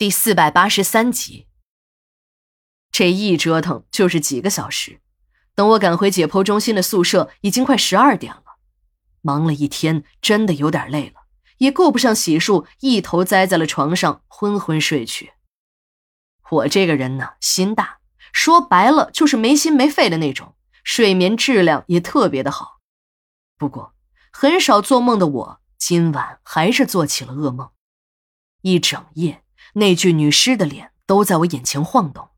[0.00, 1.46] 第四百八十三集。
[2.90, 5.02] 这一折腾就是几个小时，
[5.54, 8.56] 等我赶回解剖中心的宿舍，已经快十二点了。
[9.20, 11.26] 忙了一天，真的有点累了，
[11.58, 15.34] 也顾不上洗漱，一头栽在了床上，昏昏睡去。
[16.48, 17.98] 我这个人呢，心大，
[18.32, 22.80] 说白了就是没心没肺的那种，睡眠质量也特别的好。
[23.58, 23.94] 不过，
[24.32, 27.70] 很少做梦的我，今晚还是做起了噩梦，
[28.62, 29.44] 一整夜。
[29.74, 32.30] 那具女尸的脸都在我眼前晃动，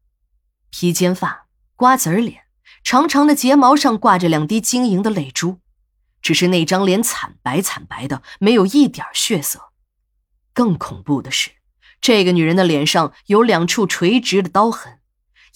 [0.71, 1.47] 披肩发、
[1.77, 2.45] 瓜子脸，
[2.85, 5.61] 长长的睫毛上挂着两滴晶莹的泪珠，
[6.21, 9.71] 只是那张脸惨白惨白的，没有一点血色。
[10.53, 11.51] 更恐怖的是，
[12.01, 15.01] 这个女人的脸上有两处垂直的刀痕，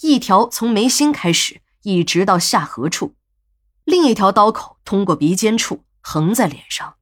[0.01, 3.15] 一条从眉心开始，一直到下颌处，
[3.85, 6.97] 另一条刀口通过鼻尖处横在脸上，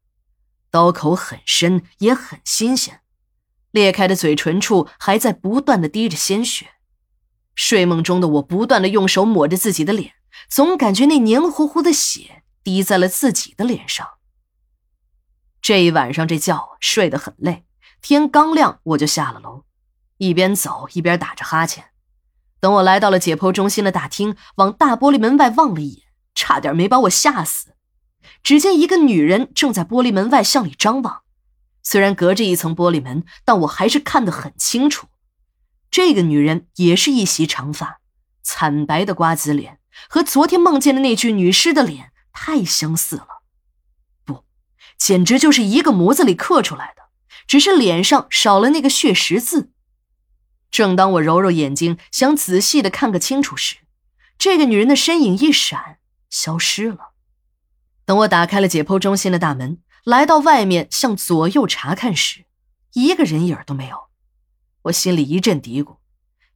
[0.71, 3.01] 刀口很深，也很新鲜。
[3.75, 6.75] 裂开的嘴唇处还在不断的滴着鲜血，
[7.57, 10.13] 睡梦中的我不断的用手抹着自己的脸，
[10.49, 14.09] 总感觉那黏糊糊的血滴在了自己的脸上。
[15.61, 17.65] 这一晚上这觉睡得很累，
[18.01, 19.65] 天刚亮我就下了楼，
[20.19, 21.87] 一边走一边打着哈欠。
[22.61, 26.05] 等我来到了解剖中心的大厅，往大玻璃门外望了一眼，
[26.37, 27.75] 差点没把我吓死。
[28.45, 31.24] 只见一个女人正在玻璃门外向里张望。
[31.85, 35.07] 虽然隔着一层玻璃门，但我还是看得很清楚。
[35.91, 38.01] 这个女人也是一袭长发，
[38.43, 43.43] 惨白的瓜子脸，和昨天梦见的那具女尸的脸太相似了。
[44.25, 44.45] 不，
[44.99, 47.03] 简直就是一个模子里刻出来的，
[47.47, 49.71] 只是脸上少了那个血十字。
[50.71, 53.77] 正当我揉揉眼睛，想仔细的看个清楚时，
[54.37, 57.13] 这个女人的身影一闪，消失了。
[58.05, 59.79] 等我打开了解剖中心的大门。
[60.05, 62.45] 来到外面，向左右查看时，
[62.93, 64.09] 一个人影都没有。
[64.83, 65.97] 我心里一阵嘀咕：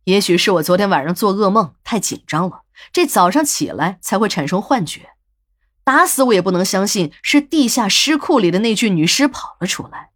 [0.05, 5.13] 也许是我昨天晚上做噩梦太紧张了，这早上起来才会产生幻觉。
[5.83, 10.11] 打死我也不能相信是地下尸库里的那具女尸跑了出来。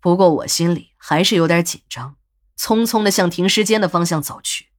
[0.00, 2.16] 不过我心里还是有点紧张，
[2.58, 4.70] 匆匆的向停尸间的方向走去。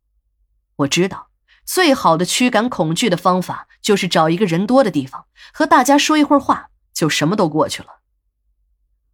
[0.76, 1.30] 我知道，
[1.64, 6.71] 最好的驱赶恐惧的方法就是找一个人多的地方，和大家说一会儿话。
[7.02, 8.02] 就什么都过去了。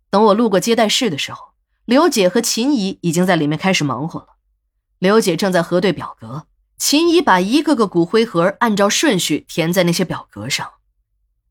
[0.09, 1.53] 等我路过接待室的时候，
[1.85, 4.27] 刘姐和秦姨已经在里面开始忙活了。
[4.99, 10.69] 刘姐正在核对表格，秦姨把一个个骨灰盒按照顺序填在那些表格上。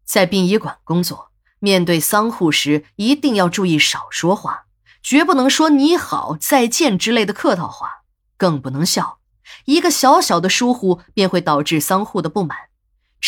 [0.05, 4.67] 在殡仪馆工作，面对丧户时一定要注意少说话，
[5.03, 8.03] 绝不能说你好、再见之类的客套话，
[8.37, 9.21] 更不能笑。
[9.65, 12.66] 一个小小的疏忽便会导致丧户的不满。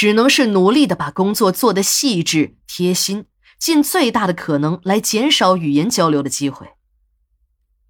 [0.01, 3.25] 只能是努力的把工作做得细致贴心，
[3.59, 6.69] 尽最大的可能来减少语言交流的机会。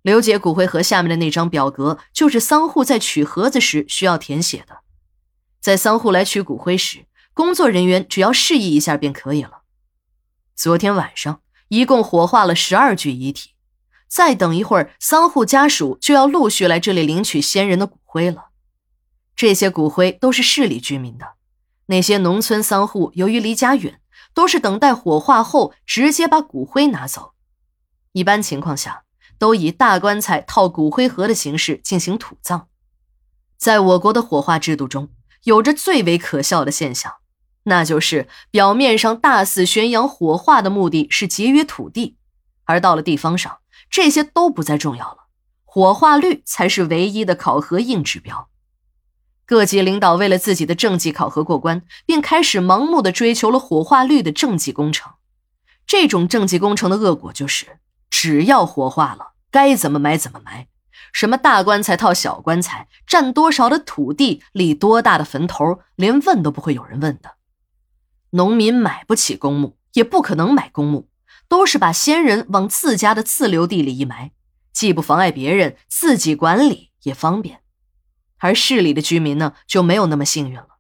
[0.01, 4.79] 刘姐骨灰盒下面的那张表格，就是丧户在取盒子时需要填写的。
[5.61, 7.05] 在丧户来取骨灰时，
[7.35, 9.65] 工作人员只要示意一下便可以了。
[10.57, 13.51] 昨天晚上一共火化了十二具遗体，
[14.09, 18.47] 再等一会儿，丧户家属就要陆续来这里领取先人的骨灰了。
[19.37, 21.35] 这些骨灰都是市里居民的。
[21.91, 24.01] 那些农村丧户由于离家远，
[24.35, 27.33] 都是等待火化后直接把骨灰拿走。
[28.13, 29.05] 一般情况下，
[29.39, 32.69] 都以大棺材套骨灰盒的形式进行土葬。
[33.57, 35.09] 在我国的火化制度中，
[35.45, 37.15] 有着最为可笑的现象，
[37.65, 42.17] 那就是表面上大肆宣扬火化的目的是节约土地，
[42.65, 45.29] 而到了地方上，这些都不再重要了，
[45.65, 48.51] 火化率才是唯一的考核硬指标。
[49.49, 55.15] 各级领导为了自己的政绩考核过关，便开始盲目的追求了火化率的政绩工程。
[55.87, 57.79] 这种政绩工程的恶果就是，
[58.11, 60.67] 只要火化了，该怎么埋怎么埋，
[61.15, 67.37] 什么大棺材套小棺材，占多少的土地，立多大的坟头，连问都不会有人问的。
[68.33, 71.09] 农民买不起公墓，也不可能买公墓，
[71.49, 74.33] 都是把先人往自家的自留地里一埋，
[74.75, 77.61] 既不妨碍别人，自己管理也方便。
[78.39, 80.79] 而市里的居民呢，就没有那么幸运了。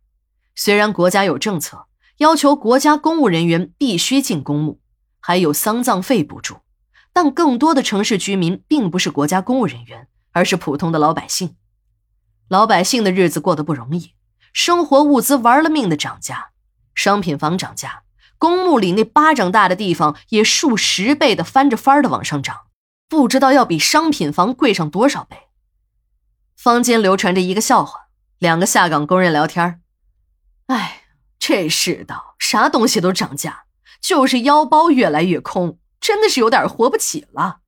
[0.54, 1.86] 虽然国家有政策
[2.18, 4.80] 要求国家公务人员必须进公墓，
[5.20, 6.56] 还有丧葬费补助，
[7.12, 11.56] 但更多的城市居民并不是国家公务人员，而是普通的老百姓。
[12.48, 14.14] 老百姓的日子过得不容易，
[14.52, 16.50] 生活物资玩了命的涨价，
[16.94, 18.02] 商品房涨价，
[18.38, 22.62] 公墓里那巴掌大的地方也数十倍的翻着番的往上涨，
[23.08, 25.47] 不知道要比商品房贵上多少倍。
[26.58, 28.08] 坊间流传着一个笑话：
[28.38, 29.80] 两个下岗工人聊天
[30.66, 31.04] 哎，
[31.38, 33.62] 这世道啥东西都涨价，
[34.00, 37.60] 就是腰包越来越空，真的是有点活不起了。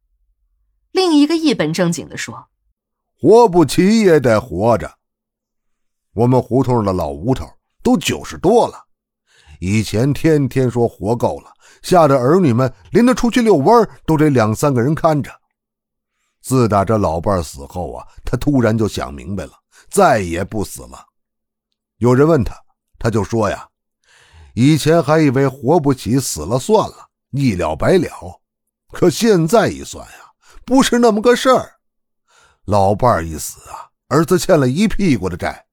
[0.91, 2.49] 另一个一本正经的说
[3.17, 4.97] ：“活不起也得活着。
[6.15, 7.49] 我们胡同的老吴头
[7.85, 8.87] 都九十多了，
[9.61, 15.40] 以前天天说活够了，吓得儿女们连他出去遛弯都得两三个人看着。
[16.41, 19.53] 自打这老伴死后啊，他突然就想明白了，
[19.89, 21.05] 再也不死了。
[21.99, 22.55] 有人问他，
[22.99, 23.69] 他就说呀：
[24.55, 28.41] 以前还以为活不起，死了算了，一了百了。
[28.93, 30.15] 可现在一算呀。”
[30.63, 31.73] 不是那么个事儿，
[32.67, 35.67] 老伴一死啊，儿子欠了一屁股的债，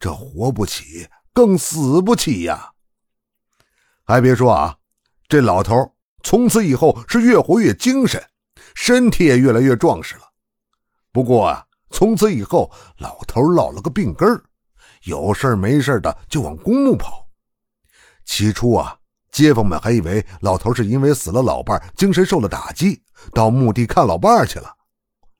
[0.00, 2.72] 这活不起，更死不起呀。
[4.02, 4.76] 还别说啊，
[5.28, 5.94] 这老头
[6.24, 8.20] 从此以后是越活越精神，
[8.76, 10.22] 身体也越来越壮实了。
[11.10, 14.44] 不过啊，从此以后，老头落了个病根儿，
[15.04, 17.26] 有事没事的就往公墓跑。
[18.26, 18.98] 起初啊。
[19.32, 23.02] 街坊们还以为老头是因为死了老伴精神受了打击，
[23.34, 24.74] 到墓地看老伴去了。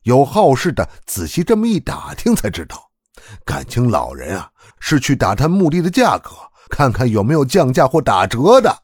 [0.03, 2.91] 有好事的仔细这么一打听，才知道，
[3.47, 4.51] 感情老人啊
[4.81, 6.31] 是去打探墓地的价格，
[6.69, 8.83] 看看有没有降价或打折的。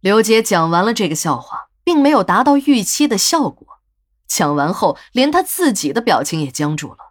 [0.00, 3.78] 刘杰讲完了这个笑话，并没有达到预期的效果。
[4.26, 7.05] 抢完后，连他自己的表情也僵住了。